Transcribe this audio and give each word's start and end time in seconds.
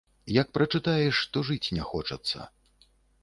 Як 0.35 0.47
прачытаеш, 0.57 1.19
то 1.35 1.43
жыць 1.51 1.73
не 1.79 1.83
хочацца. 1.91 2.47